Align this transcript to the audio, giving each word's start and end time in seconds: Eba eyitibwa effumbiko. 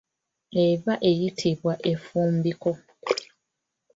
Eba 0.67 0.93
eyitibwa 1.09 1.73
effumbiko. 1.91 2.71